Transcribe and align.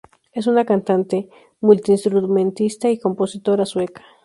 Es 0.33 0.47
una 0.47 0.65
cantante, 0.65 1.29
multiinstrumentista 1.59 2.89
y 2.89 2.97
compositora 2.97 3.67
sueca. 3.67 4.01